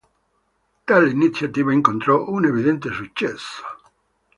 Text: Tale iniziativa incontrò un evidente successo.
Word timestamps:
Tale 0.87 1.11
iniziativa 1.11 1.71
incontrò 1.71 2.27
un 2.27 2.45
evidente 2.45 2.91
successo. 2.91 3.61